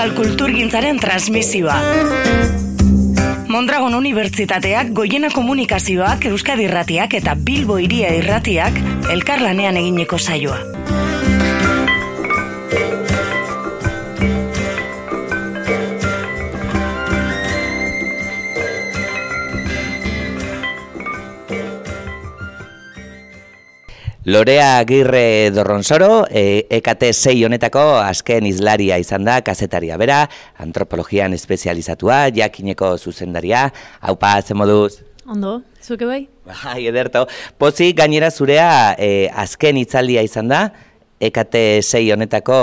[0.00, 1.74] Euskal Kulturgintzaren transmisioa.
[3.52, 8.80] Mondragon Unibertsitateak, Goiena Komunikazioak, Euskadi Irratiak eta Bilbo Iria Irratiak
[9.12, 10.56] elkarlanean egineko saioa.
[24.24, 30.18] Lorea Agirre Dorronsoro, e, EKT 6 honetako azken izlaria izan da, kazetaria bera,
[30.60, 33.62] antropologian espezializatua, jakineko zuzendaria,
[34.04, 34.98] haupa, ze moduz?
[35.24, 36.26] Ondo, zuke bai?
[36.44, 37.22] Bai, ederto.
[37.56, 40.66] Pozi, gainera zurea e, azken itzaldia izan da,
[41.16, 42.58] EKT 6 honetako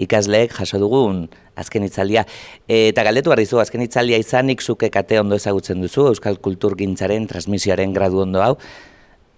[0.00, 1.26] ikasleek jaso dugun
[1.60, 2.24] azken itzaldia.
[2.64, 6.72] E, eta galdetu behar dizu, azken itzaldia izanik zuk EKT ondo ezagutzen duzu, Euskal Kultur
[6.80, 8.56] Gintzaren transmisioaren gradu ondo hau,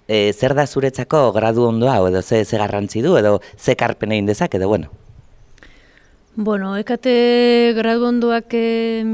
[0.08, 4.26] e, zer da zuretzako gradu ondoa, edo ze, ze garrantzi du, edo ze karpen egin
[4.26, 4.88] dezak, edo bueno?
[6.34, 9.04] Bueno, ekate gradu ondoak e,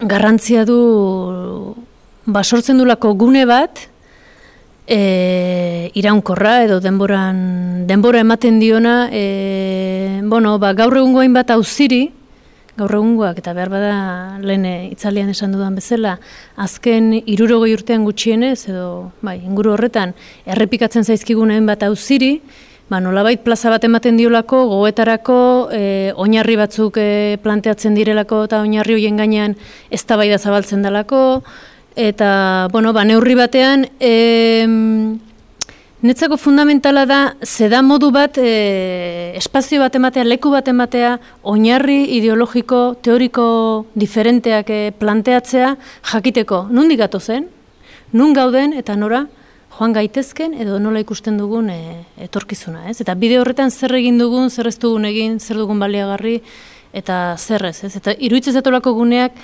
[0.00, 1.74] garrantzia du
[2.26, 3.88] basortzen dulako gune bat,
[4.86, 12.17] e, iraunkorra edo denboran denbora ematen diona, e, bueno, ba, gaur egun bat auziri,
[12.78, 13.92] gaur egungoak eta behar bada
[14.42, 16.16] lehen itzalian esan dudan bezala,
[16.56, 20.14] azken irurogoi urtean gutxienez, edo bai, inguru horretan,
[20.46, 22.38] errepikatzen zaizkiguneen bat auziri,
[22.88, 25.38] ba, nolabait plaza bat ematen diolako, goetarako,
[25.74, 27.08] e, oinarri batzuk e,
[27.44, 29.56] planteatzen direlako eta oinarri hoien gainean
[29.90, 31.42] ez zabaltzen dalako,
[31.96, 35.18] eta, bueno, ba, neurri batean, e,
[35.98, 42.82] Netzako fundamentala da, zeda modu bat, e, espazio bat ematea, leku bat ematea, oinarri ideologiko,
[43.02, 43.46] teoriko
[43.98, 45.72] diferenteak e, planteatzea,
[46.12, 47.48] jakiteko, nundi gato zen,
[48.14, 49.24] nun gauden eta nora,
[49.74, 51.80] joan gaitezken edo nola ikusten dugun e,
[52.28, 53.00] etorkizuna, ez?
[53.02, 56.38] Eta bide horretan zer egin dugun, zer ez dugun egin, zer dugun baliagarri,
[56.94, 57.96] eta zer ez, ez?
[57.98, 59.34] Eta iruditzen zatolako guneak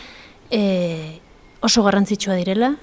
[0.55, 1.18] e,
[1.66, 2.77] oso garrantzitsua direla,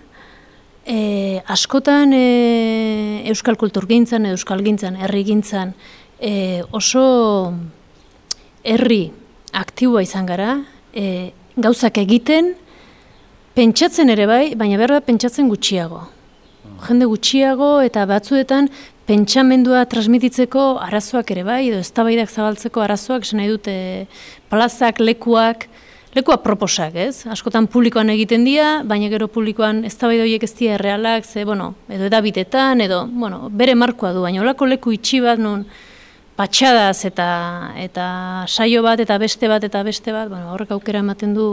[0.86, 5.76] E, askotan e, Euskal Kulturgintzan, Euskal Gintzan, Herri Gintzan
[6.22, 7.54] e, oso
[8.64, 9.12] herri
[9.54, 10.56] aktiboa izan gara,
[10.94, 12.54] e, gauzak egiten,
[13.58, 16.06] pentsatzen ere bai, baina behar da pentsatzen gutxiago.
[16.86, 18.70] Jende gutxiago eta batzuetan
[19.10, 23.76] pentsamendua transmititzeko arazoak ere bai, edo eztabaidak zabaltzeko arazoak, esan nahi dute
[24.54, 25.68] plazak, lekuak,
[26.12, 27.24] Lekua proposak, ez?
[27.32, 31.70] Askotan publikoan egiten dira, baina gero publikoan ez da horiek ez dira errealak, ze, bueno,
[31.88, 35.64] edo edabitetan, edo, bueno, bere markoa du, baina olako leku itxi bat, non,
[36.36, 37.28] patxadaz eta,
[37.80, 38.08] eta
[38.50, 41.46] saio bat, eta beste bat, eta beste bat, bueno, horrek aukera ematen du,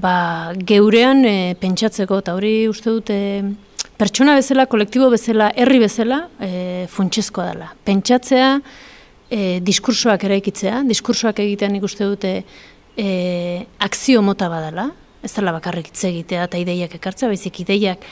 [0.00, 3.18] ba, geurean e, pentsatzeko, eta hori uste dute,
[4.00, 7.68] pertsona bezala, kolektibo bezala, herri bezala, e, funtsezkoa dela.
[7.84, 8.54] Pentsatzea,
[9.28, 12.32] e, diskursoak eraikitzea, diskursoak egitean ikuste dute,
[12.96, 14.90] e, akzio mota badala,
[15.22, 18.04] ez dela bakarrik hitz egitea eta ideiak ekartzea, baizik ideiak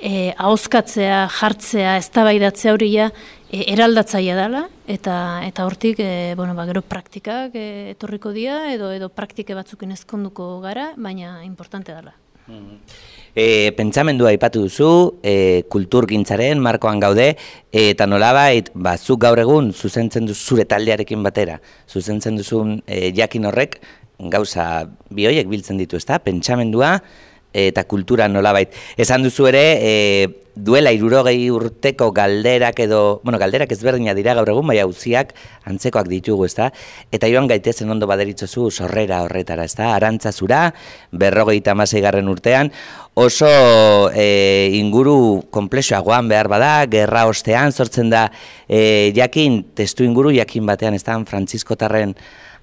[0.00, 3.10] e, ahoskatzea, jartzea, eztabaidatzea hori ja
[3.50, 5.14] e, eraldatzaia dela eta
[5.46, 10.58] eta hortik e, bueno, ba, gero praktikak e, etorriko dira edo edo praktike batzukin ezkonduko
[10.64, 12.16] gara, baina importante dela.
[13.30, 17.28] E, pentsamendua aipatu duzu, e, kulturgintzaren markoan gaude,
[17.70, 23.46] eta nolabait, ba, zuk gaur egun zuzentzen duzu zure taldearekin batera, zuzentzen duzun e, jakin
[23.46, 23.78] horrek,
[24.28, 26.20] gauza bioiek biltzen ditu, ezta?
[26.20, 26.98] Pentsamendua
[27.52, 28.74] eta kultura nolabait.
[28.96, 34.66] Esan duzu ere, e, duela irurogei urteko galderak edo, bueno, galderak ezberdina dira gaur egun,
[34.70, 35.32] bai hauziak
[35.66, 36.70] antzekoak ditugu, ezta?
[37.10, 39.94] Eta joan gaitezen ondo baderitzozu sorrera horretara, ezta?
[39.96, 40.68] Arantzazura,
[41.10, 42.70] berrogei tamasei garren urtean,
[43.18, 48.28] oso e, inguru komplexoagoan behar bada, gerra ostean sortzen da,
[48.68, 51.18] e, jakin, testu inguru jakin batean, ezta?
[51.26, 52.14] Francisco Tarren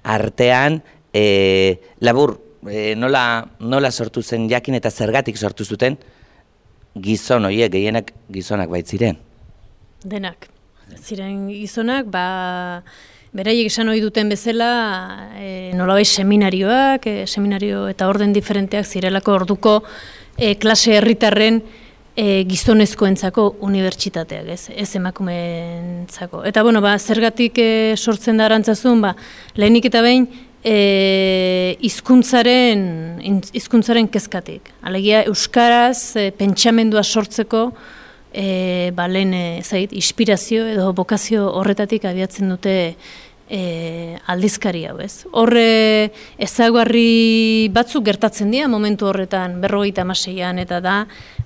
[0.04, 0.80] artean,
[1.12, 2.38] e, labur,
[2.68, 5.98] e, nola, nola sortu zen jakin eta zergatik sortu zuten
[6.98, 9.18] gizon horiek gehienak gizonak baitziren?
[10.04, 10.48] Denak.
[10.98, 12.82] Ziren gizonak, ba,
[13.36, 14.70] beraiek esan ohi duten bezala,
[15.36, 19.82] e, nola seminarioak, e, seminario eta orden diferenteak zirelako orduko
[20.36, 21.60] e, klase herritarren
[22.16, 26.42] e, gizonezkoentzako unibertsitateak, ez, ez emakumeentzako.
[26.48, 29.14] Eta bueno, ba, zergatik e, sortzen da arantzazun, ba,
[29.54, 30.26] lehenik eta behin,
[30.64, 32.82] e, izkuntzaren,
[33.56, 34.72] izkuntzaren kezkatik.
[34.82, 37.68] Alegia, Euskaraz e, pentsamendua sortzeko
[38.32, 42.76] e, ba, lehen e, zait, inspirazio edo bokazio horretatik abiatzen dute
[43.48, 43.60] e,
[44.28, 45.24] aldizkari hau, ez?
[45.32, 50.98] Horre ezaguarri batzuk gertatzen dira momentu horretan berrogeita amaseian eta da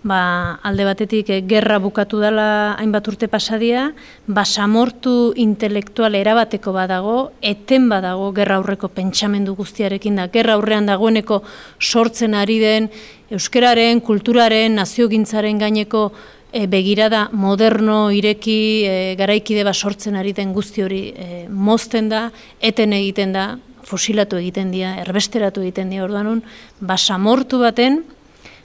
[0.02, 3.90] ba, alde batetik e, gerra bukatu dela hainbat urte pasadia,
[4.26, 11.42] basamortu intelektual erabateko badago, eten badago gerra aurreko pentsamendu guztiarekin da, gerra aurrean dagoeneko
[11.80, 12.90] sortzen ari den
[13.32, 16.08] euskararen, kulturaren, naziogintzaren gaineko
[16.52, 22.26] e, begirada moderno, ireki, e, garaikide bat sortzen ari den guzti hori e, mozten da,
[22.60, 23.52] eten egiten da,
[23.82, 26.42] fosilatu egiten dira, erbesteratu egiten dira ordanun,
[26.80, 28.02] basamortu baten,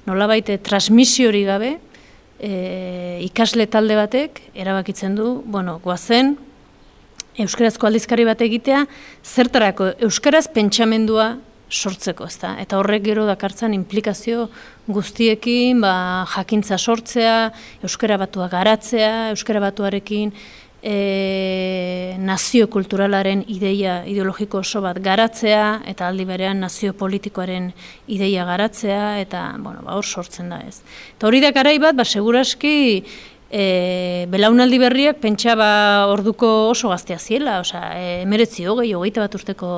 [0.08, 1.76] nola baite transmisio hori gabe,
[2.40, 2.52] e,
[3.28, 6.38] ikasle talde batek, erabakitzen du, bueno, guazen,
[7.38, 8.80] Euskarazko aldizkari bat egitea,
[9.22, 11.36] zertarako Euskaraz pentsamendua
[11.70, 12.56] sortzeko, ezta?
[12.62, 14.48] Eta horrek gero dakartzan implikazio
[14.88, 17.52] guztiekin, ba, jakintza sortzea,
[17.86, 20.32] euskara batua garatzea, euskara batuarekin
[20.82, 27.72] e, nazio kulturalaren ideia ideologiko oso bat garatzea eta aldi berean nazio politikoaren
[28.08, 30.82] ideia garatzea eta bueno, ba, hor sortzen da ez.
[31.18, 32.76] Eta hori da garai bat, ba, seguraski
[33.50, 39.72] e, belaunaldi berriak pentsaba orduko oso gaztea ziela, osea, e, emeretzi hogei, hogeita bat urteko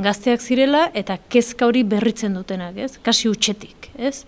[0.00, 2.96] gazteak zirela, eta kezka hori berritzen dutenak, ez?
[3.04, 4.24] Kasi utxetik, ez?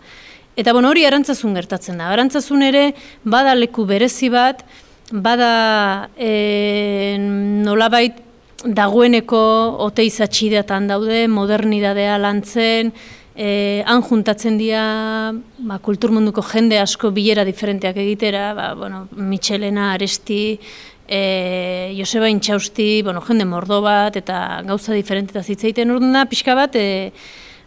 [0.56, 2.10] Eta bon, hori arantzazun gertatzen da.
[2.12, 2.90] Arantzazun ere,
[3.24, 4.60] bada leku berezi bat,
[5.12, 8.16] bada e, nolabait
[8.64, 9.42] dagoeneko
[9.88, 12.92] oteizatxideatan daude, modernidadea lantzen,
[13.32, 15.32] E, han juntatzen dira
[15.64, 20.58] ba, kulturmunduko jende asko bilera diferenteak egitera, ba, bueno, Michelena, Aresti,
[21.08, 26.54] e, Joseba Intxausti, bueno, jende mordo bat, eta gauza diferente eta zitzaiten urduan da, pixka
[26.58, 27.08] bat, e,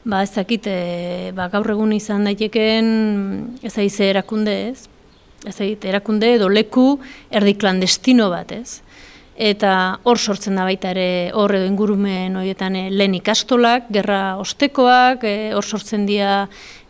[0.05, 4.85] ba, ez dakit, e, ba, gaur egun izan daiteken ez aize erakunde ez,
[5.45, 6.99] ez erakunde edo leku
[7.29, 8.81] erdi klandestino bat ez?
[9.35, 15.25] Eta hor sortzen da baita ere hor edo ingurumen horietan e, lehen ikastolak, gerra ostekoak,
[15.27, 16.45] eh, hor sortzen dira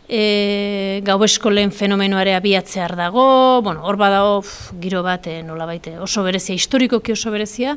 [0.08, 4.44] e, gau eskolen fenomenoare abiatzear dago, bueno, hor badago
[4.80, 7.76] giro bat e, nola baite oso berezia, historikoki oso berezia,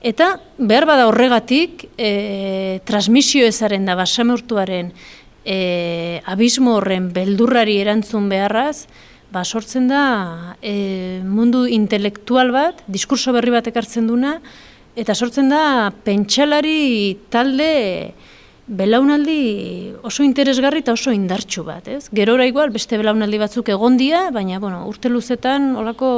[0.00, 4.94] eta behar bada horregatik e, transmisio ezaren da basamurtuaren
[5.44, 8.86] e, abismo horren beldurrari erantzun beharraz,
[9.30, 14.38] ba, sortzen da e, mundu intelektual bat, diskurso berri bat ekartzen duna,
[14.98, 17.70] eta sortzen da pentsalari talde
[18.70, 22.04] belaunaldi oso interesgarri eta oso indartsu bat, ez?
[22.14, 26.10] Gerora igual beste belaunaldi batzuk egondia, baina bueno, urte luzetan olako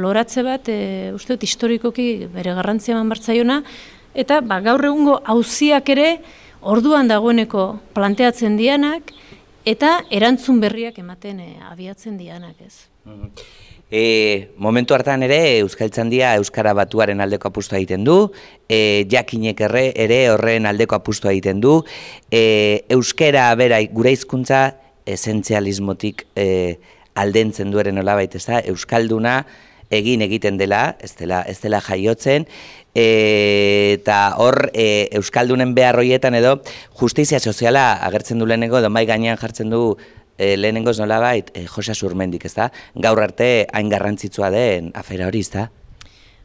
[0.00, 3.60] loratze bat, e, uste dut historikoki bere garrantzia eman bartzaiona,
[4.14, 6.08] eta ba, gaur egungo hauziak ere
[6.64, 9.12] orduan dagoeneko planteatzen dianak,
[9.64, 12.86] eta erantzun berriak ematen e, abiatzen dianak ez.
[13.90, 18.16] E, momentu hartan ere Euskaltzandia Euskara Batuaren aldeko apustu egiten du,
[18.68, 21.78] e, jakinek erre, ere horren aldeko apustu egiten du,
[22.30, 24.64] e, Euskara bera gure hizkuntza
[25.04, 26.48] esentzialismotik e,
[27.14, 29.42] aldentzen dueren olabait, ez da, Euskalduna
[29.94, 32.48] egin egiten dela, ez dela, ez dela jaiotzen,
[32.94, 36.60] eta hor e, Euskaldunen behar horietan edo
[36.94, 39.96] justizia soziala agertzen du lehenengo, edo mai gainean jartzen du
[40.38, 42.70] e, lehenengo nola bait, e, Josa Surmendik, ez da?
[42.94, 45.70] Gaur arte hain garrantzitsua den afera hori, ez da?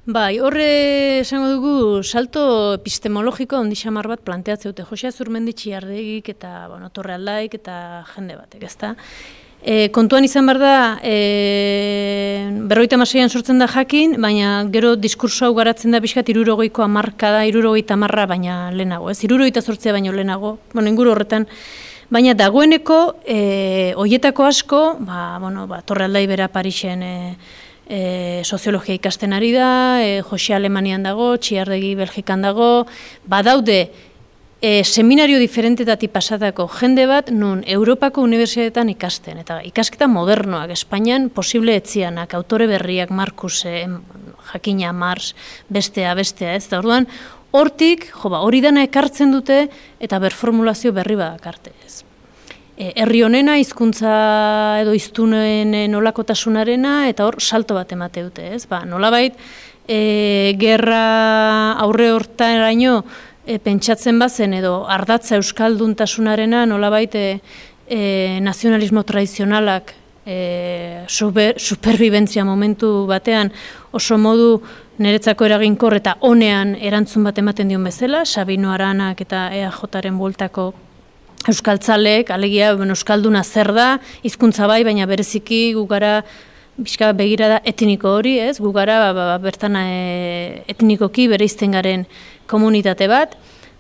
[0.10, 2.42] Bai, horre esango dugu salto
[2.80, 7.76] epistemologiko ondi xamar bat planteatze dute Josia Zurmendi txiardegik eta bueno, torre aldaik eta
[8.16, 8.96] jende batek, ezta?
[9.60, 15.54] E, kontuan izan behar da, e, berroita maseian sortzen da jakin, baina gero diskurso hau
[15.58, 19.20] garatzen da bizkat irurogoiko amarka da, irurogoita amarra baina lehenago, ez?
[19.28, 21.50] Irurogoita sortzea baino lehenago, bueno, inguru horretan,
[22.10, 27.16] baina dagoeneko, e, oietako asko, ba, bueno, ba, torre aldai bera Parixen e,
[27.90, 28.00] e,
[28.46, 32.88] soziologia ikasten ari da, e, Josia Alemanian dago, Txiardegi Belgikan dago,
[33.28, 33.90] badaude,
[34.62, 39.40] e, seminario diferentetati pasatako jende bat nun Europako unibertsitateetan ikasten.
[39.44, 43.88] Eta ikasketa modernoak, Espainian posible etzianak, autore berriak, Markus, e,
[44.52, 45.34] Jakina, Mars,
[45.70, 47.08] bestea, bestea, ez da orduan,
[47.52, 49.68] hortik, jo ba, hori dana ekartzen dute
[50.00, 52.04] eta berformulazio berri bat arte ez.
[52.80, 54.12] E, herri honena hizkuntza
[54.84, 58.66] edo iztunen nolakotasunarena eta hor salto bat emate dute, ez?
[58.70, 59.36] Ba, nolabait,
[59.90, 63.02] e, gerra aurre hortaraino,
[63.50, 67.26] e, pentsatzen bazen edo ardatza euskalduntasunarena nolabait e,
[67.90, 68.02] e,
[68.46, 73.50] nazionalismo tradizionalak e, super, superbibentzia momentu batean
[73.92, 74.60] oso modu
[75.02, 80.74] niretzako eraginkor eta honean erantzun bat ematen dion bezala, Sabino Aranak eta EAJaren bueltako
[81.50, 83.90] euskaltzalek, alegia bueno, euskalduna zer da,
[84.28, 86.20] hizkuntza bai, baina bereziki gugara
[86.80, 88.54] Bizka begira da etniko hori, ez?
[88.64, 92.06] Gu gara ba, ba, bertan e, etnikoki bere garen
[92.50, 93.38] komunitate bat,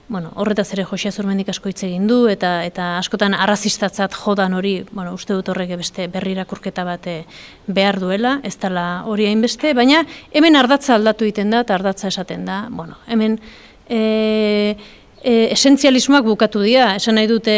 [0.09, 4.79] bueno, horretaz ere Josia Zurmendik asko hitz egin du eta eta askotan arrazistatzat jodan hori,
[4.91, 7.19] bueno, uste dut horrek beste berri irakurketa bat eh,
[7.67, 10.01] behar duela, ez dela hori hainbeste, baina
[10.33, 13.37] hemen ardatza aldatu egiten da eta ardatza esaten da, bueno, hemen
[13.85, 14.75] e,
[15.21, 17.57] e, esentzialismoak bukatu dira, esan nahi dute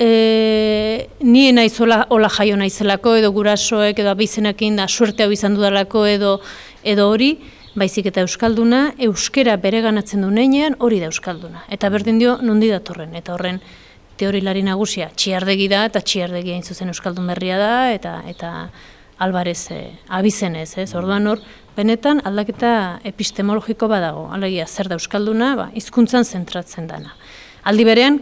[0.00, 5.60] e, ni naiz ola, ola jaio naizelako edo gurasoek edo abizenekin da suerte hau izan
[5.60, 6.38] dudalako edo
[6.82, 7.36] edo hori,
[7.74, 13.14] baizik eta euskalduna euskera bereganatzen du neinean hori da euskalduna eta berdin dio nondi datorren
[13.16, 13.60] eta horren
[14.20, 18.52] teorilari nagusia txiardegi da eta txiardegi hain zuzen euskaldun berria da eta eta
[19.22, 20.90] albarez e, abizenez, ez?
[20.98, 21.42] Orduan hor
[21.76, 24.26] benetan aldaketa epistemologiko badago.
[24.34, 27.14] Alegia zer da euskalduna, ba hizkuntzan zentratzen dana.
[27.68, 28.18] Aldi berean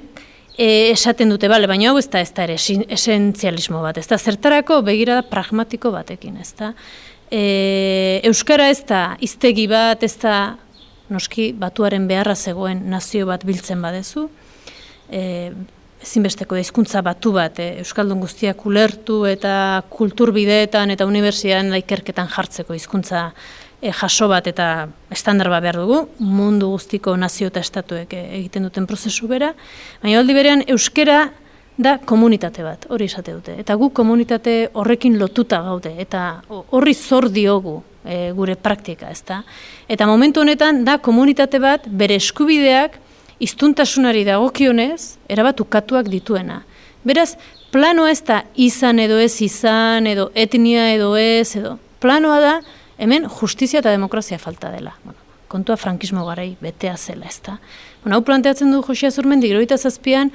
[0.56, 2.58] e, esaten dute bale, baina hau ez da ez da ere
[2.98, 6.74] esentzialismo bat, ez da zertarako begirada pragmatiko batekin, ez da
[7.30, 10.56] e, Euskara ez da iztegi bat, ez da
[11.10, 14.28] noski batuaren beharra zegoen nazio bat biltzen badezu,
[15.10, 15.50] e,
[16.00, 23.30] ezinbesteko hizkuntza batu bat, e, Euskaldun guztiak ulertu eta kulturbideetan eta unibertsian laikerketan jartzeko hizkuntza
[23.80, 28.68] e, jaso bat eta estandar bat behar dugu, mundu guztiko nazio eta estatuek e, egiten
[28.68, 29.52] duten prozesu bera,
[30.02, 31.28] baina aldi berean Euskara
[31.80, 33.54] da komunitate bat, hori esate dute.
[33.60, 39.42] Eta gu komunitate horrekin lotuta gaude, eta horri zor diogu e, gure praktika, ezta?
[39.88, 42.98] Eta momentu honetan da komunitate bat bere eskubideak
[43.40, 46.60] iztuntasunari dagokionez erabat ukatuak dituena.
[47.04, 47.32] Beraz,
[47.72, 52.54] planoa ez da izan edo ez izan, edo etnia edo ez, edo planoa da
[53.00, 54.92] hemen justizia eta demokrazia falta dela.
[55.04, 55.18] Bueno,
[55.48, 57.56] kontua frankismo garai betea zela, ezta?
[58.04, 60.30] Bueno, hau planteatzen du Josia Zurmendi, giroita zazpian,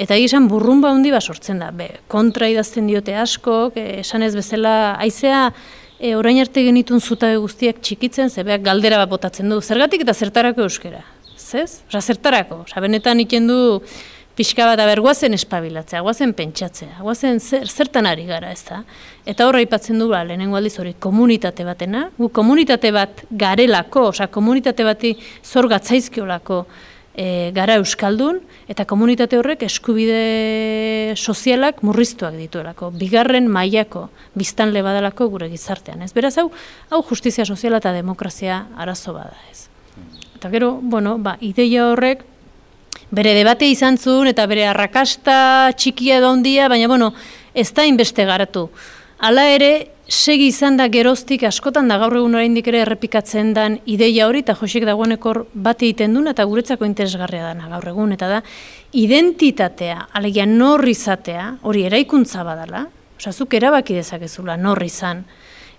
[0.00, 1.68] Eta esan burrumba handi bat sortzen da.
[1.76, 5.50] Be, kontra idazten diote asko, esan ez bezala, aizea
[5.98, 9.60] e, orain arte genitun zutabe guztiak txikitzen, zebeak galdera bat botatzen du.
[9.60, 11.02] Zergatik eta zertarako euskera?
[11.36, 11.82] Zez?
[11.90, 12.62] Osa, zertarako?
[12.64, 13.60] Osa, benetan iken du
[14.38, 18.78] pixka bat aber guazen espabilatzea, guazen pentsatzea, guazen zer, zertan ari gara, ez da?
[19.28, 24.30] Eta horra ipatzen du, ba, lehenengo aldiz hori komunitate batena, gu komunitate bat garelako, osa,
[24.32, 25.12] komunitate bati
[25.44, 26.62] zor gatzaizkiolako,
[27.14, 28.40] e, gara euskaldun
[28.70, 36.12] eta komunitate horrek eskubide sozialak murriztuak dituelako, bigarren mailako biztanle badalako gure gizartean, ez?
[36.16, 36.50] Beraz hau,
[36.90, 39.68] hau justizia soziala eta demokrazia arazo bada, ez?
[40.36, 42.24] Eta gero, bueno, ba, ideia horrek
[43.10, 47.12] bere debate izan zuen eta bere arrakasta txikia da hondia, baina bueno,
[47.54, 48.68] ez da inbeste garatu.
[49.18, 54.26] Hala ere, segi izan da geroztik askotan da gaur egun oraindik ere errepikatzen dan ideia
[54.26, 58.40] hori eta Josek dagoeneko bat egiten duen eta guretzako interesgarria dana gaur egun eta da
[58.98, 62.88] identitatea, alegia nor izatea, hori eraikuntza badala,
[63.20, 65.22] osea zuk erabaki dezakezula nor izan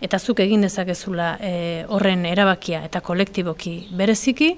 [0.01, 1.53] eta zuk egin dezakezula e,
[1.89, 4.53] horren erabakia eta kolektiboki bereziki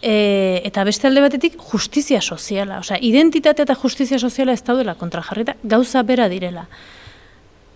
[0.00, 5.58] e, eta beste alde batetik justizia soziala, osea identitate eta justizia soziala ez daudela kontrajarrita,
[5.64, 6.68] gauza bera direla.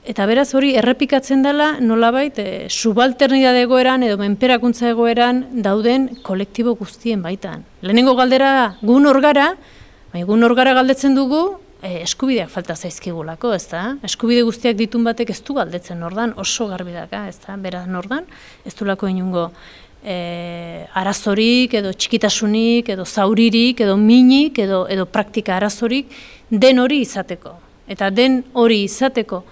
[0.08, 7.20] Eta beraz hori errepikatzen dela nolabait e, subalternidade egoeran edo menperakuntza egoeran dauden kolektibo guztien
[7.20, 7.66] baitan.
[7.84, 9.50] Lehenengo galdera gun orgara,
[10.14, 11.42] gun orgara galdetzen dugu
[11.82, 13.82] e, eskubideak falta zaizkigulako, ez da?
[14.08, 17.58] Eskubide guztiak ditun batek ez du galdetzen nordan, oso garbidaka, ez da?
[17.60, 18.24] Beraz nordan,
[18.64, 19.50] ez du lako inungo
[20.00, 26.16] e, arazorik edo txikitasunik edo zauririk edo minik edo, edo praktika arazorik
[26.48, 27.58] den hori izateko.
[27.92, 29.44] Eta den hori izateko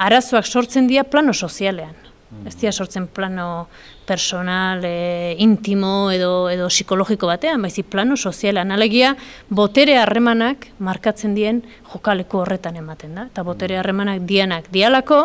[0.00, 1.94] arazoak sortzen dira plano sozialean.
[2.30, 2.46] Mm.
[2.46, 3.68] Ez dira sortzen plano
[4.06, 8.70] personal, e, intimo edo, edo psikologiko batean, baizik plano sozialean.
[8.72, 9.16] Alegia,
[9.48, 13.26] botere harremanak markatzen dien jokaleko horretan ematen da.
[13.32, 13.82] Eta botere mm.
[13.82, 15.20] harremanak dianak dialako,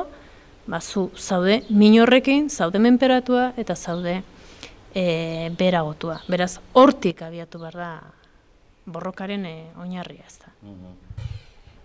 [0.68, 4.20] ba, zu zaude minorrekin, zaude menperatua eta zaude
[4.94, 5.06] e,
[5.58, 6.20] beragotua.
[6.28, 7.92] Beraz, hortik abiatu behar da
[8.86, 10.52] borrokaren e, oinarria ez da.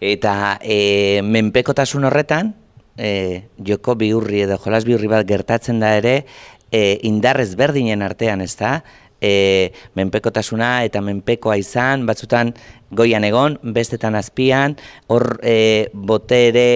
[0.00, 2.54] Eta e, menpekotasun horretan,
[2.96, 6.24] e, joko bihurri edo jolas bihurri bat gertatzen da ere
[6.70, 8.80] e, indarrez berdinen artean, ez da?
[9.20, 12.54] E, menpekotasuna eta menpekoa izan, batzutan
[12.96, 14.78] goian egon, bestetan azpian,
[15.12, 16.66] hor e, botere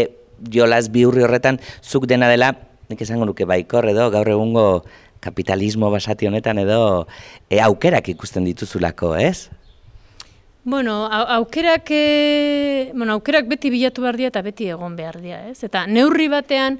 [0.53, 2.53] jolas bihurri horretan, zuk dena dela,
[2.91, 4.67] nik esango nuke baikor edo, gaur egungo
[5.25, 7.07] kapitalismo basati honetan edo
[7.49, 9.49] e, aukerak ikusten dituzulako, ez?
[10.65, 15.59] Bueno, aukerak, e, bueno, aukerak beti bilatu behar dira eta beti egon behar dira, ez?
[15.67, 16.79] Eta neurri batean,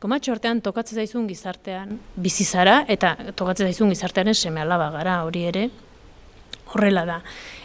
[0.00, 5.66] komatxo artean tokatzen zaizun gizartean bizizara, eta tokatzen zaizun gizartean seme alaba gara hori ere,
[6.72, 7.18] horrela da.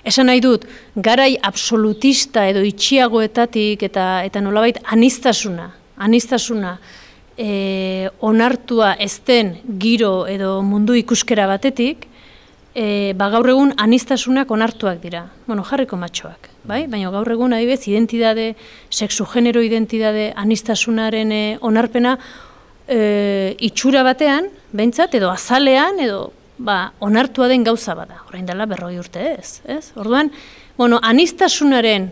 [0.04, 6.76] Esan nahi dut, garai absolutista edo itxiagoetatik eta eta nolabait anistasuna, anistasuna
[7.38, 12.10] e, onartua ezten giro edo mundu ikuskera batetik,
[12.78, 16.84] e, ba, gaur egun anistasunak onartuak dira, bueno, jarriko matxoak, bai?
[16.92, 18.52] Baina gaur egun adibez identidade,
[18.94, 22.18] sexu genero identidade anistasunaren e, onarpena
[22.86, 28.98] e, itxura batean, behintzat, edo azalean, edo ba, onartua den gauza bada, orain dela berroi
[29.02, 29.92] urte ez, ez?
[29.98, 30.30] Orduan,
[30.78, 32.12] bueno, anistasunaren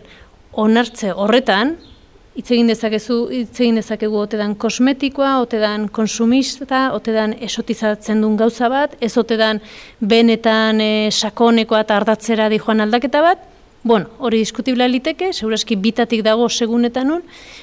[0.66, 1.76] onartze horretan,
[2.36, 8.96] hitz egin dezakezu, hitz egin dezakegu otedan kosmetikoa, otedan konsumista, otedan esotizatzen duen gauza bat,
[9.00, 9.62] ez otedan
[10.00, 13.46] benetan e, sakonekoa eta ardatzera di joan aldaketa bat,
[13.86, 17.22] bueno, hori diskutibla liteke, segurazki bitatik dago segunetan un,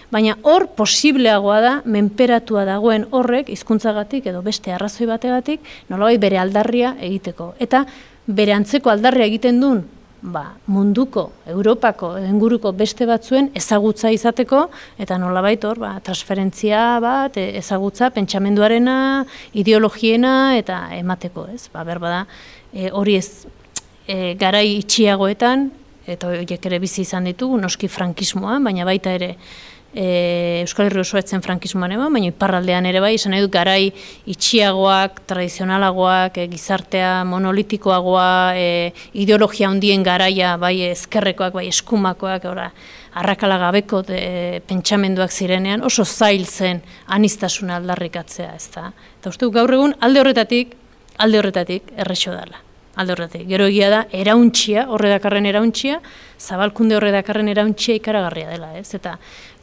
[0.10, 5.62] baina hor posibleagoa da, menperatua dagoen horrek, hizkuntzagatik edo beste arrazoi bategatik,
[5.92, 7.53] nolabait bere aldarria egiteko.
[7.60, 7.84] Eta
[8.25, 9.84] bere antzeko aldarria egiten duen
[10.24, 14.70] ba, munduko, Europako, enguruko beste batzuen ezagutza izateko,
[15.03, 18.96] eta nolabait hor, ba, transferentzia bat, e, ezagutza, pentsamenduarena,
[19.60, 21.68] ideologiena, eta emateko, ez?
[21.74, 22.22] Ba, berba da,
[22.72, 23.46] e, hori ez,
[24.08, 25.70] e, garai itxiagoetan,
[26.08, 29.34] eta horiek ere bizi izan ditugu, noski frankismoa, baina baita ere,
[29.94, 33.92] e, Euskal Herri oso etzen frankismoan eba, baina iparraldean ere bai, esan edut garai
[34.30, 38.68] itxiagoak, tradizionalagoak, e, gizartea monolitikoagoa, e,
[39.14, 42.68] ideologia handien garaia, bai ezkerrekoak, bai eskumakoak, ora,
[43.22, 44.20] arrakala gabeko de,
[44.68, 48.90] pentsamenduak zirenean, oso zail zen anistasuna aldarrikatzea, ez da.
[49.22, 50.78] Eta uste gaur egun, alde horretatik,
[51.22, 52.64] alde horretatik, errexo dela
[52.96, 53.48] alde horretik.
[53.50, 56.00] Gero egia da, erauntxia, horre dakarren erauntxia,
[56.40, 58.94] zabalkunde horre dakarren erauntxia ikaragarria dela, ez?
[58.94, 59.16] Eta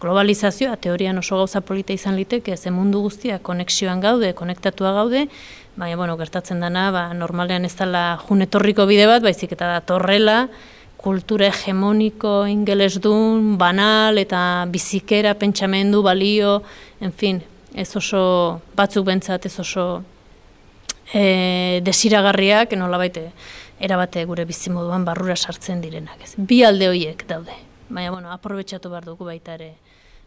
[0.03, 5.29] globalizazioa, teorian oso gauza polita izan liteke, ze mundu guztia konexioan gaude, konektatua gaude,
[5.77, 10.49] baina, bueno, gertatzen dana, ba, normalean ez dela junetorriko bide bat, baizik eta da torrela,
[11.01, 16.61] kultura hegemoniko, ingeles dun, banal, eta bizikera, pentsamendu, balio,
[17.01, 17.41] en fin,
[17.75, 20.03] ez oso, batzuk bentsat, ez oso
[21.15, 23.31] e, desiragarriak nola baite
[23.81, 26.21] erabate gure bizimoduan barrura sartzen direnak.
[26.25, 26.35] Ez.
[26.37, 27.57] Bi alde horiek daude.
[27.89, 29.73] Baina, bueno, aprobetsatu behar dugu baita ere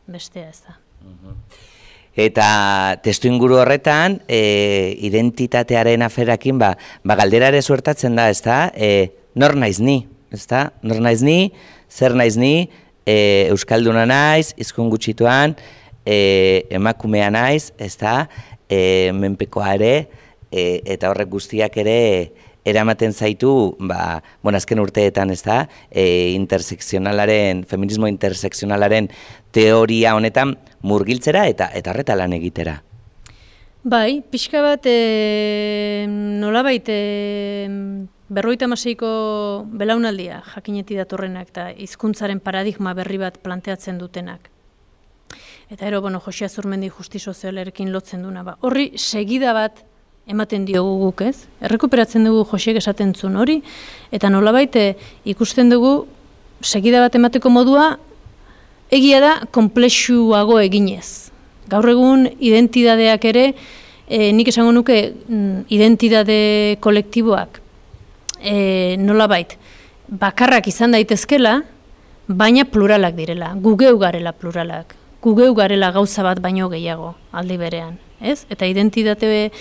[0.09, 0.75] bestea ez da.
[2.13, 2.47] Eta
[3.05, 6.73] testu inguru horretan, e, identitatearen aferakin, ba,
[7.03, 11.23] ba galdera ere suertatzen da, ez da, e, nor naiz ni, ez da, nor naiz
[11.25, 11.53] ni,
[11.89, 12.67] zer naiz ni,
[13.05, 13.15] e,
[13.53, 15.55] Euskalduna naiz, izkun gutxituan,
[16.05, 18.27] e, emakumea naiz, ez da,
[18.69, 19.95] e, menpekoa ere,
[20.53, 21.99] e, eta horrek guztiak ere
[22.63, 29.09] eramaten zaitu, ba, bueno, azken urteetan ez da, e, intersekzionalaren, feminismo intersekzionalaren
[29.51, 32.79] teoria honetan murgiltzera eta eta horreta lan egitera.
[33.83, 36.95] Bai, pixka bat e, nola baite
[38.33, 39.09] berroita maseiko
[39.67, 44.47] belaunaldia jakineti datorrenak eta hizkuntzaren paradigma berri bat planteatzen dutenak.
[45.73, 48.43] Eta ero, bueno, Josia Zurmendi justi sozialerekin lotzen duna.
[48.43, 48.55] Ba.
[48.61, 49.83] Horri, segida bat
[50.27, 51.47] ematen diogu guk, ez?
[51.63, 53.59] Errekuperatzen dugu Josiek esaten zuen hori,
[54.12, 54.93] eta nolabait eh,
[55.25, 56.05] ikusten dugu
[56.63, 57.97] segida bat emateko modua
[58.93, 61.31] egia da konplexuago eginez.
[61.71, 63.45] Gaur egun identidadeak ere,
[64.07, 66.39] e, nik esango nuke mm, identidade
[66.83, 67.59] kolektiboak
[68.39, 69.57] e, nolabait
[70.07, 71.62] bakarrak izan daitezkela,
[72.27, 78.43] baina pluralak direla, gugeu garela pluralak, gugeu garela gauza bat baino gehiago aldi berean ez?
[78.49, 79.51] Eta identitate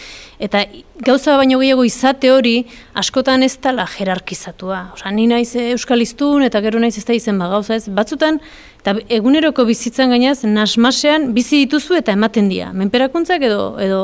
[0.42, 0.64] eta
[1.02, 2.54] gauza baino gehiago izate hori
[2.98, 4.92] askotan ez dela jerarkizatua.
[4.96, 7.88] Osea, ni naiz euskaliztun eta gero naiz ez da izen ba gauza, ez?
[7.88, 8.40] Batzutan
[8.82, 12.72] eta eguneroko bizitzan gainaz nasmasean bizi dituzu eta ematen dira.
[12.74, 14.00] Menperakuntzak edo edo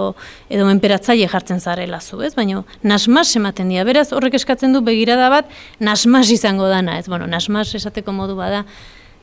[0.50, 2.34] edo menperatzaile jartzen zarela zu, ez?
[2.38, 3.86] Baino nasmas ematen dira.
[3.88, 7.08] Beraz, horrek eskatzen du begirada bat nasmas izango dana, ez?
[7.08, 8.64] Bueno, nasmas esateko modu bada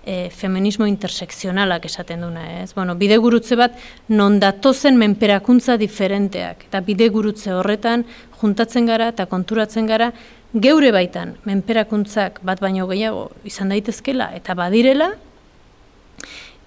[0.05, 2.73] e, feminismo intersekzionalak esaten duna, ez?
[2.77, 3.75] Bueno, bide gurutze bat
[4.07, 8.05] non datozen menperakuntza diferenteak, eta bide gurutze horretan
[8.39, 10.11] juntatzen gara eta konturatzen gara
[10.53, 15.11] geure baitan menperakuntzak bat baino gehiago izan daitezkela eta badirela,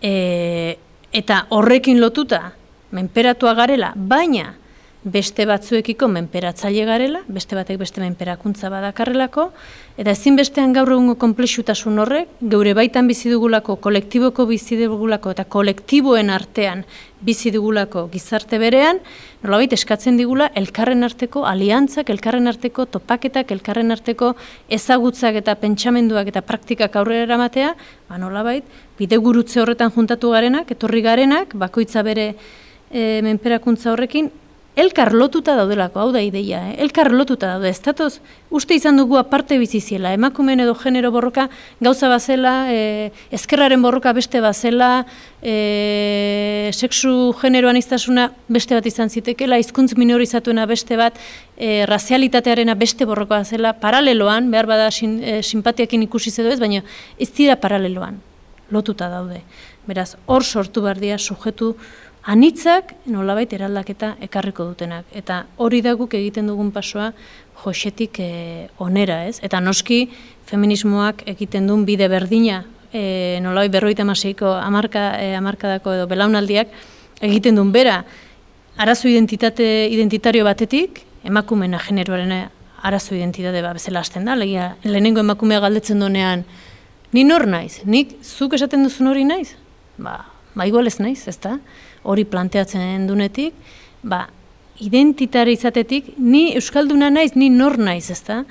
[0.03, 0.79] e,
[1.13, 2.53] eta horrekin lotuta
[2.93, 4.55] menperatua garela, baina
[5.05, 9.45] beste batzuekiko menperatzaile garela, beste batek beste menperakuntza badakarrelako,
[9.97, 16.31] eta ezinbestean gaur egungo konplexutasun horrek, geure baitan bizi dugulako, kolektiboko bizi dugulako eta kolektiboen
[16.35, 16.83] artean
[17.23, 18.99] bizi dugulako gizarte berean,
[19.43, 24.33] nolabait eskatzen digula elkarren arteko aliantzak, elkarren arteko topaketak, elkarren arteko
[24.69, 27.71] ezagutzak eta pentsamenduak eta praktikak aurrera eramatea,
[28.11, 28.67] ba nolabait,
[28.99, 32.33] bide gurutze horretan juntatu garenak, etorri garenak, bakoitza bere
[32.91, 34.31] e, menperakuntza horrekin,
[34.79, 36.77] elkar lotuta daudelako, hau da ideia, eh?
[36.85, 41.49] elkar lotuta daude, ez uste izan dugu aparte biziziela, emakumen edo genero borroka
[41.81, 45.05] gauza bazela, e, ezkerraren borroka beste bazela,
[45.43, 51.19] e, sexu generoan iztasuna beste bat izan zitekela, hizkuntz minorizatuena beste bat,
[51.57, 56.85] e, razialitatearena beste borroka bazela, paraleloan, behar bada sin, e, simpatiakin ikusi zedo ez, baina
[57.19, 58.23] ez dira paraleloan,
[58.71, 59.43] lotuta daude.
[59.89, 61.75] Beraz, hor sortu behar dira sujetu
[62.29, 65.07] anitzak nolabait eraldaketa ekarriko dutenak.
[65.17, 67.13] Eta hori da guk egiten dugun pasoa
[67.63, 69.39] josetik e, onera, ez?
[69.43, 70.05] Eta noski
[70.49, 72.63] feminismoak egiten duen bide berdina,
[72.93, 76.77] e, nolabait berroita maseiko amarka, e, amarkadako edo belaunaldiak
[77.25, 78.03] egiten duen bera,
[78.77, 82.37] arazo identitate identitario batetik, emakumena generoaren
[82.87, 86.45] arazo identitate ba, bezala hasten da, legia, lehenengo emakumea galdetzen duenean,
[87.17, 89.57] ni nor naiz, nik zuk esaten duzun hori naiz?
[89.99, 90.21] Ba,
[90.55, 91.57] ba igual ez naiz, ez da?
[92.09, 93.55] Hori planteatzen dunetik,
[94.03, 94.27] ba,
[94.81, 98.43] identitari izatetik, ni euskalduna naiz, ni nor naiz, ezta?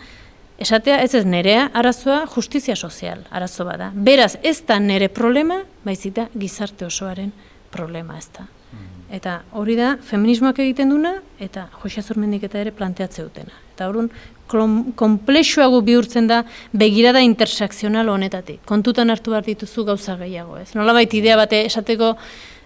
[0.58, 3.92] Esatea, ez ez nerea, arazoa justizia sozial, arazo bada.
[3.94, 7.32] Beraz, ez da nere problema, baizik da gizarte osoaren
[7.72, 8.48] problema, ez da.
[8.48, 9.14] Mm-hmm.
[9.20, 13.54] Eta hori da, feminismoak egiten duna, eta Josia Zurmendik eta ere planteatze dutena.
[13.76, 14.10] Eta horun,
[14.48, 16.42] komplexuago bihurtzen da
[16.74, 18.62] begirada intersekzional honetatik.
[18.66, 20.72] Kontutan hartu behar dituzu gauza gehiago, ez?
[20.76, 22.16] Nola idea bate esateko,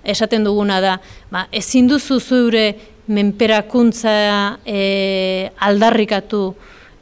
[0.03, 0.97] esaten duguna da,
[1.31, 2.65] ba, ezin duzu zure
[3.11, 4.13] menperakuntza
[4.65, 6.43] e, aldarrikatu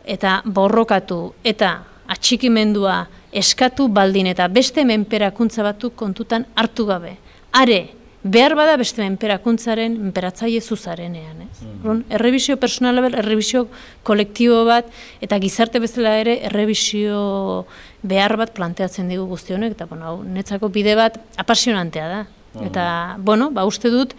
[0.10, 1.76] eta borrokatu eta
[2.10, 7.18] atxikimendua eskatu baldin eta beste menperakuntza batzuk kontutan hartu gabe.
[7.54, 7.80] Are,
[8.24, 11.46] behar bada beste menperakuntzaren menperatzaile zuzarenean.
[11.46, 11.62] Ez?
[11.84, 12.02] Mm.
[12.18, 13.68] Errebizio personala behar, errebizio
[14.04, 14.90] kolektibo bat
[15.22, 17.66] eta gizarte bezala ere errebizio
[18.02, 22.26] behar bat planteatzen digu guztionek, eta bueno, netzako bide bat apasionantea da.
[22.58, 24.16] Eta, bueno, ba, uste dut,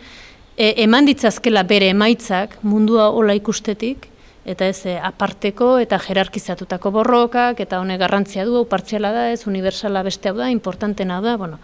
[0.57, 4.07] e, eman ditzazkela bere emaitzak mundua hola ikustetik,
[4.45, 10.05] eta ez e, aparteko eta jerarkizatutako borrokak, eta honek garrantzia du, partziala da, ez universala
[10.07, 11.59] beste hau da, importantena da, bueno,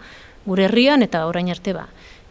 [0.45, 1.87] gure herrian eta orain arte ba,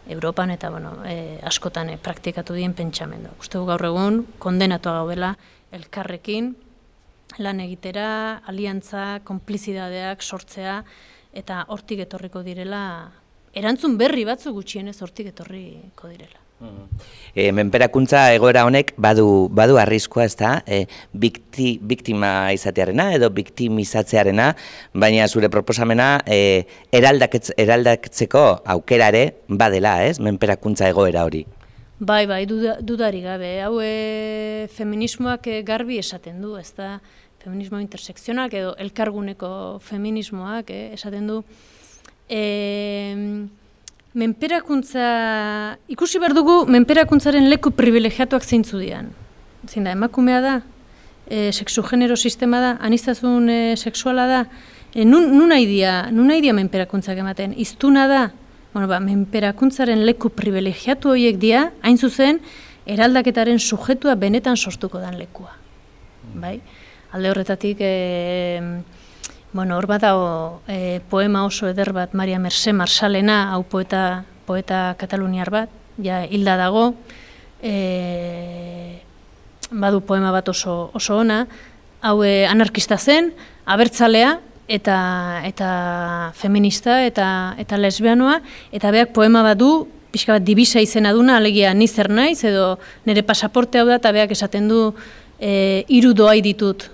[0.07, 3.33] Europan eta bueno, e, askotan e, praktikatu dien pentsamendu.
[3.41, 5.35] Uste gaur egun, kondenatu gaudela
[5.75, 6.53] elkarrekin,
[7.43, 10.81] lan egitera, aliantza, konplizidadeak sortzea,
[11.37, 12.83] eta hortik etorriko direla
[13.57, 16.43] erantzun berri batzu gutxienez hortik etorriko direla.
[17.37, 20.55] E, menperakuntza egoera honek badu badu arriskoa, ezta?
[20.65, 24.47] E, bikti, biktima izatearena edo biktimizatzearena,
[24.93, 26.65] baina zure proposamena e,
[26.97, 28.43] eraldaketz, eraldaketzeko
[28.73, 30.17] aukerare badela, ez?
[30.17, 31.45] Menperakuntza egoera hori.
[31.99, 33.53] Bai, bai, dudari gabe.
[33.65, 36.97] Hau e, feminismoak garbi esaten du, ezta?
[37.43, 39.49] Feminismo intersekzional edo elkarguneko
[39.85, 41.43] feminismoak e, esaten du
[42.29, 43.47] e,
[44.17, 45.07] menperakuntza,
[45.87, 49.11] ikusi behar dugu menperakuntzaren leku privilegiatuak zeintzu dian.
[49.67, 50.55] Zein da, emakumea da,
[51.27, 54.41] e, sexu genero sistema da, anistazun e, sexuala da,
[54.93, 58.31] e, nun, nun dia, nun dia menperakuntzak ematen, iztuna da,
[58.73, 62.41] bueno, ba, menperakuntzaren leku privilegiatu horiek dia, hain zuzen,
[62.87, 65.51] eraldaketaren sujetua benetan sortuko dan lekua.
[66.35, 66.59] Bai?
[67.11, 68.61] Alde horretatik, e,
[69.57, 70.13] Bueno, hor bada
[70.69, 76.59] e, poema oso eder bat Maria Merse Marsalena, hau poeta, poeta kataluniar bat, ja hilda
[76.59, 76.91] dago,
[77.57, 79.01] e,
[79.71, 81.39] badu poema bat oso, oso ona,
[82.05, 83.31] hau e, anarkista zen,
[83.65, 84.35] abertzalea,
[84.69, 84.99] eta,
[85.49, 85.71] eta
[86.37, 88.37] feminista, eta, eta lesbianoa,
[88.69, 92.75] eta beak poema bat du, pixka bat dibisa izena duna, alegia nizer naiz, edo
[93.09, 94.91] nire pasaporte hau da, eta beak esaten du,
[95.41, 96.91] e, iru doai ditut,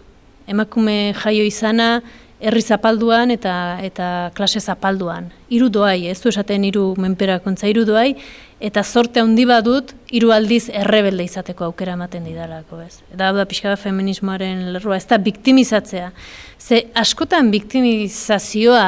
[0.48, 1.98] emakume jaio izana,
[2.44, 5.30] herri zapalduan eta eta klase zapalduan.
[5.54, 8.16] Hiru doai, ez du esaten hiru menperakuntza hiru doai
[8.64, 13.00] eta zorte handi badut hiru aldiz errebelde izateko aukera ematen didalako, ez.
[13.14, 16.12] Eta da pixka feminismoaren lerroa, ez da biktimizatzea.
[16.60, 18.86] Ze askotan biktimizazioa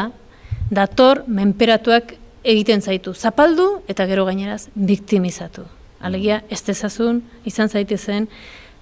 [0.71, 3.13] dator menperatuak egiten zaitu.
[3.13, 5.65] Zapaldu eta gero gaineraz biktimizatu.
[6.05, 8.27] Alegia, ez dezazun, izan zaitezen,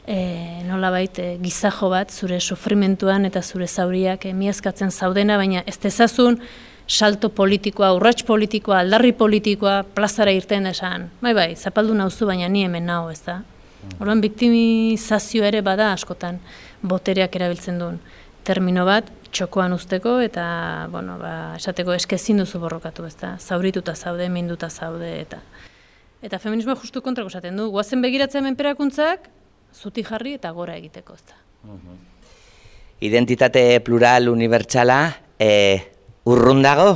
[0.07, 6.39] e, nola baite gizajo bat zure sufrimentuan eta zure zauriak emiazkatzen zaudena, baina ez dezazun
[6.87, 11.09] salto politikoa, urrats politikoa, aldarri politikoa, plazara irten esan.
[11.21, 13.41] Bai, bai, zapaldu nauzu baina ni hemen naho, ez da.
[13.99, 16.39] Horban, biktimizazio ere bada askotan
[16.83, 17.99] botereak erabiltzen duen
[18.43, 20.45] termino bat, txokoan usteko eta,
[20.91, 23.37] bueno, ba, esateko eskezin duzu borrokatu, ez da.
[23.39, 25.39] Zaurituta zaude, minduta zaude, eta...
[26.23, 27.65] Eta feminismoa justu kontrako esaten du.
[27.73, 29.25] Guazen begiratzen menperakuntzak,
[29.73, 31.37] zuti jarri eta gora egiteko ezta.
[33.03, 34.99] Identitate plural unibertsala
[35.39, 35.49] e,
[36.29, 36.91] urrun dago?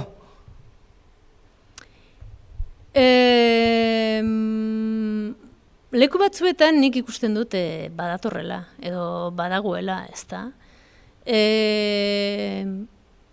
[2.97, 4.21] E,
[5.91, 10.45] leku batzuetan nik ikusten dut e, badatorrela, edo badagoela, ez da.
[11.25, 11.41] E,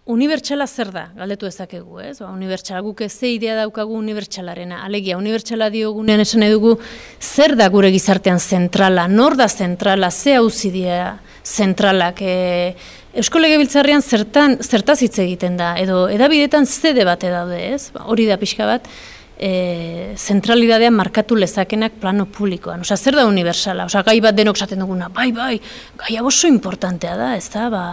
[0.05, 2.19] unibertsala zer da, galdetu ezakegu, ez?
[2.21, 4.83] Ba, unibertsala guk ze idea daukagu unibertsalarena.
[4.85, 6.77] Alegia, unibertsala diogunean esan dugu
[7.21, 12.21] zer da gure gizartean zentrala, nor da zentrala, ze hauzidea zentralak.
[12.21, 12.75] E,
[13.15, 17.89] Eusko Legebiltzarrean zertan, zertaz hitz egiten da, edo edabidetan zede bate daude, ez?
[17.95, 18.91] Ba, hori da pixka bat,
[19.39, 22.85] e, zentralidadea markatu lezakenak plano publikoan.
[22.85, 23.87] Osa, zer da unibertsala?
[23.89, 25.57] Osa, gai bat denok zaten duguna, bai, bai,
[26.03, 27.87] gai oso importantea da, ez da, ba,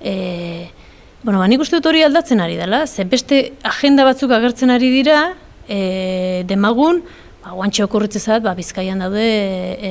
[0.00, 0.16] e,
[1.26, 4.92] bueno, ba, nik uste dut hori aldatzen ari dela, ze beste agenda batzuk agertzen ari
[4.94, 5.32] dira,
[5.66, 7.00] e, demagun,
[7.42, 9.24] ba, guantxe okurritzezat, ba, bizkaian daude,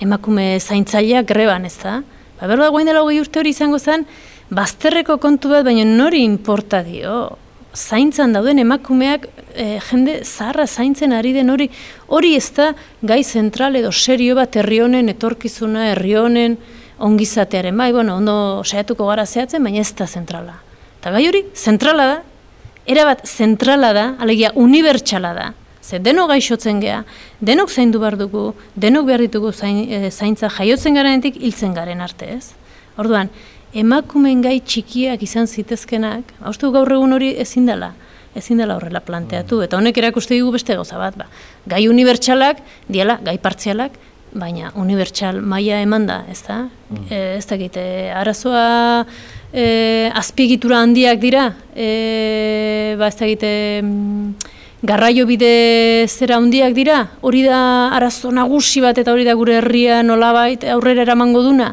[0.00, 1.98] emakume zaintzaileak greban, ez da?
[2.38, 4.06] Ba, berda, guain dela hogei urte hori izango zen,
[4.48, 7.18] bazterreko kontu bat, baina nori inporta dio,
[7.76, 11.68] zaintzan dauden emakumeak e, jende zaharra zaintzen ari den hori.
[12.08, 12.72] Hori ez da
[13.04, 16.56] gai zentral edo serio bat herri honen etorkizuna herri honen
[16.98, 17.76] ongizatearen.
[17.76, 20.58] Bai bueno ondo saiatuko gara zehatzen baina ez da zentrala.
[21.00, 22.18] Eta gai hori zentrala da.
[22.88, 25.52] Era bat zentrala da alegia unibertsala da.
[25.82, 27.02] Ze denok gaixotzen gea
[27.40, 32.28] denok zaindu behar dugu denok behar ditugu zain, e, zaintza jaiotzen garenetik hiltzen garen arte
[32.34, 32.50] ez?
[32.98, 33.30] Orduan
[33.76, 37.92] emakumen gai txikiak izan zitezkenak, haustu gaur egun hori ezin dela,
[38.36, 39.68] ezin dela horrela planteatu, mm.
[39.68, 41.28] eta honek erakuste digu beste gauza bat, ba.
[41.68, 43.98] gai unibertsalak, diala, gai partzialak,
[44.32, 46.64] baina unibertsal maila eman da, ez da?
[46.90, 47.04] Mm.
[47.10, 49.04] E, ez da gite, arazoa
[49.52, 57.04] e, azpiegitura handiak dira, e, ba ez da gite, mm, garraio bide zera handiak dira,
[57.20, 57.60] hori da
[57.96, 61.72] arazo nagusi bat eta hori da gure herria nolabait aurrera eramango duna,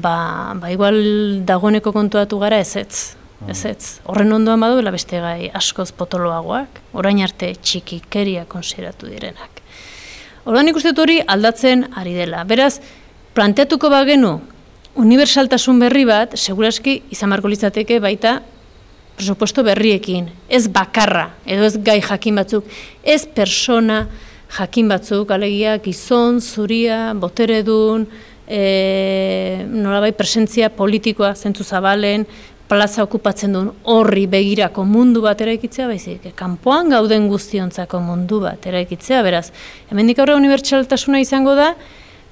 [0.00, 3.16] ba, ba igual dagoeneko kontuatu gara ez ez.
[3.44, 3.50] Mm.
[3.50, 3.90] Ez ez.
[4.08, 9.53] Horren ondoan baduela beste gai askoz potoloagoak, orain arte txikikeria konsideratu direnak.
[10.44, 12.42] Orduan ikuste hori aldatzen ari dela.
[12.44, 12.76] Beraz,
[13.32, 14.34] planteatuko bagenu
[15.00, 18.36] unibersaltasun berri bat, seguraski izan marko litzateke baita
[19.16, 22.68] presupuesto berriekin, ez bakarra, edo ez gai jakin batzuk,
[23.02, 24.04] ez persona
[24.58, 28.04] jakin batzuk, alegia, gizon, zuria, boteredun,
[28.46, 32.26] e, nolabai presentzia politikoa zentzu zabalen,
[32.68, 39.20] plaza okupatzen duen horri begirako mundu bat eraikitzea, baizik, kanpoan gauden guztiontzako mundu bat eraikitzea,
[39.26, 39.50] beraz,
[39.90, 41.74] hemendik aurre unibertsaltasuna izango da,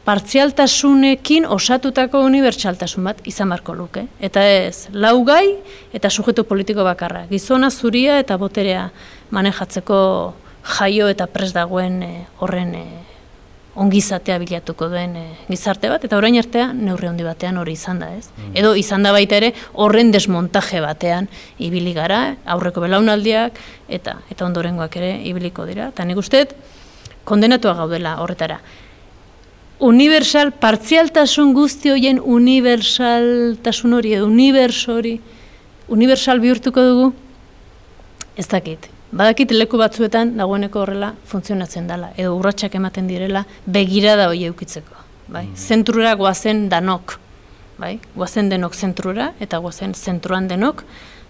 [0.05, 4.07] partzialtasunekin osatutako unibertsaltasun bat izan barko luke.
[4.21, 5.47] Eta ez, laugai
[5.95, 7.27] eta sujetu politiko bakarra.
[7.31, 8.89] Gizona, zuria eta boterea
[9.31, 10.01] manejatzeko
[10.79, 12.85] jaio eta pres dagoen eh, horren e,
[13.75, 18.11] ongizatea bilatuko duen e, gizarte bat, eta orain artea neurri handi batean hori izan da,
[18.13, 18.29] ez?
[18.37, 18.53] Mm.
[18.61, 21.29] Edo izan da baita ere horren desmontaje batean
[21.63, 23.57] ibili gara, aurreko belaunaldiak
[23.89, 25.89] eta eta ondorengoak ere ibiliko dira.
[25.95, 26.45] Eta nik uste,
[27.25, 28.61] kondenatua gaudela horretara.
[29.83, 35.17] Universal, partzialtasun guzti horien universaltasun hori, edo universori,
[35.91, 37.13] universal bihurtuko dugu,
[38.37, 38.92] ez dakit.
[39.13, 44.97] Badakit leku batzuetan dagoeneko horrela funtzionatzen dela, edo urratsak ematen direla begirada hori eukitzeko.
[45.29, 45.47] Bai?
[45.51, 45.57] Mm.
[45.57, 47.19] Zentrura goazen danok,
[47.79, 47.99] bai?
[48.15, 50.85] goazen denok zentrura, eta goazen zentruan denok,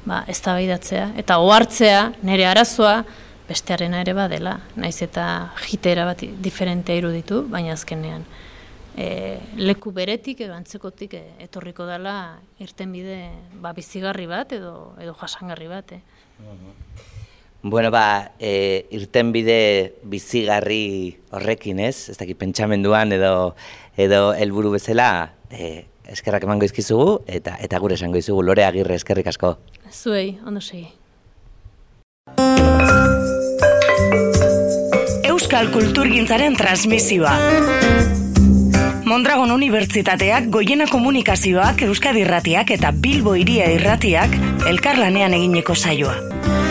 [0.07, 3.03] ba, ez eta ohartzea nire arazoa,
[3.49, 8.25] bestearena ere badela, naiz eta jitera bat diferentea iruditu, baina azkenean
[8.97, 13.19] e, leku beretik edo antzekotik e, etorriko dela irtenbide
[13.61, 15.97] ba, bizigarri bat edo, edo jasangarri bat.
[15.97, 16.03] Eh?
[17.63, 22.09] Bueno, ba, e, irten bide bizigarri horrekin, ez?
[22.11, 23.55] Ez dakit pentsamenduan edo
[23.97, 29.31] edo helburu bezala, e, eskerrak emango izkizugu eta eta gure esango izugu lore agirre eskerrik
[29.31, 29.55] asko.
[29.93, 30.89] Zuei, ondo segi.
[35.31, 37.37] Euskal Kulturgintzaren transmisioa.
[39.07, 44.35] Mondragon Unibertsitateak, Goiena Komunikazioak, Euskadi Irratiak eta Bilbo Iria Irratiak
[44.67, 46.62] elkarlanean egineko saioa.